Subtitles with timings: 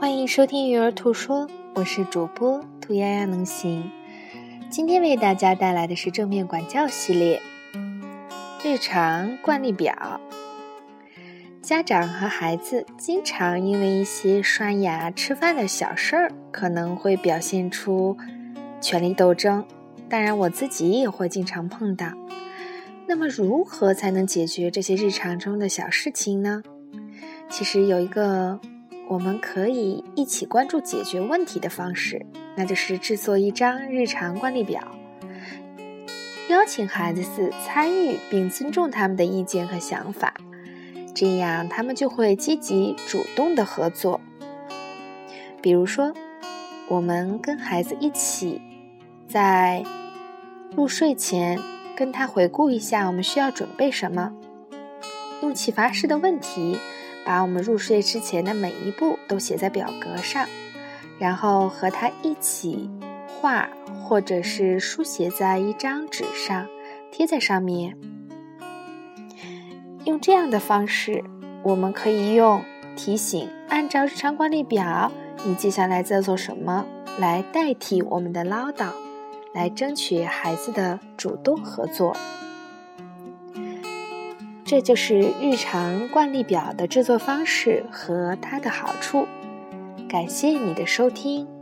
[0.00, 3.90] 欢迎收听《育儿兔说》，我是主播兔丫丫能行。
[4.70, 7.42] 今天为大家带来的是正面管教系列
[8.64, 10.18] 日常惯例表。
[11.60, 18.16] 家长和孩子经常因为一些刷牙、吃饭的小事儿，可能会表现出
[18.80, 19.62] 权力斗争。
[20.08, 22.06] 当然，我自己也会经常碰到。
[23.06, 26.62] 那么，如何才能解决这些日常中的小事情呢？
[27.50, 28.58] 其实有一个
[29.10, 32.24] 我们可以一起关注解决问题的方式，
[32.54, 34.80] 那就是制作一张日常惯例表，
[36.48, 40.32] 邀请孩子参与并尊重他们的意见和想法，
[41.12, 44.20] 这样他们就会积极主动的合作。
[45.60, 46.14] 比如说，
[46.86, 48.62] 我们跟孩子一起
[49.26, 49.84] 在
[50.76, 51.58] 入睡前。
[51.96, 54.32] 跟他回顾一下，我们需要准备什么？
[55.42, 56.78] 用启发式的问题，
[57.30, 60.48] 把我们入睡之前的每一步都写在表格上，
[61.16, 62.90] 然后和他一起
[63.28, 63.68] 画，
[64.02, 66.66] 或者是书写在一张纸上，
[67.12, 67.96] 贴在上面。
[70.06, 71.22] 用这样的方式，
[71.62, 72.64] 我们可以用
[72.96, 75.12] 提醒，按照日常管理表，
[75.46, 76.84] 你接下来在做什么，
[77.20, 78.88] 来代替我们的唠叨。
[79.54, 82.16] 来争取孩子的主动合作，
[84.70, 89.26] 这就是日常惯例表的制作方式和它的好处。
[90.08, 91.59] 感谢你的收听。